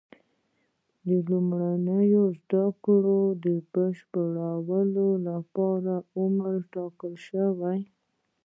د 1.07 1.07
لومړنیو 1.29 2.23
زده 2.41 2.65
کړو 2.85 3.19
بشپړولو 3.73 5.07
لپاره 5.27 5.93
عمر 6.19 6.51
وټاکل 6.63 7.13
شو. 7.25 7.47